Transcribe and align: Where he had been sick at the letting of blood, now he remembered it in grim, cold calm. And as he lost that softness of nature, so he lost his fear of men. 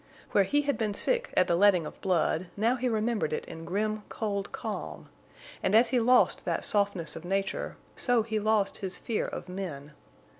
Where 0.31 0.45
he 0.45 0.63
had 0.63 0.79
been 0.79 0.95
sick 0.95 1.31
at 1.37 1.45
the 1.47 1.55
letting 1.55 1.85
of 1.85 2.01
blood, 2.01 2.47
now 2.57 2.75
he 2.75 2.89
remembered 2.89 3.33
it 3.33 3.45
in 3.45 3.65
grim, 3.65 4.01
cold 4.09 4.51
calm. 4.51 5.09
And 5.61 5.75
as 5.75 5.89
he 5.89 5.99
lost 5.99 6.43
that 6.43 6.65
softness 6.65 7.15
of 7.15 7.23
nature, 7.23 7.77
so 7.95 8.23
he 8.23 8.39
lost 8.39 8.77
his 8.77 8.97
fear 8.97 9.25
of 9.27 9.47
men. 9.47 9.93